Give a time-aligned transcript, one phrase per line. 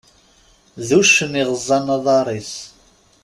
[0.87, 2.53] D uccen iɣeẓẓan aḍar-is.